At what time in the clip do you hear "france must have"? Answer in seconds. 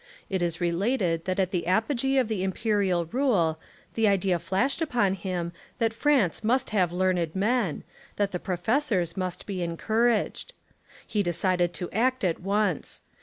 5.93-6.91